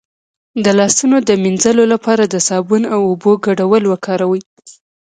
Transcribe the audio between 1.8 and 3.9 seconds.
لپاره د صابون او اوبو ګډول